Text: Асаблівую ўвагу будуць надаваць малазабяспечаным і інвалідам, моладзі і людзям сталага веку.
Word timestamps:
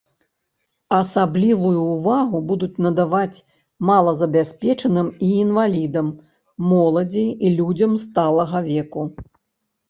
Асаблівую 0.99 1.73
ўвагу 1.95 2.37
будуць 2.51 2.79
надаваць 2.85 3.43
малазабяспечаным 3.89 5.11
і 5.29 5.29
інвалідам, 5.43 6.09
моладзі 6.73 7.27
і 7.29 7.47
людзям 7.61 7.93
сталага 8.07 8.65
веку. 8.71 9.07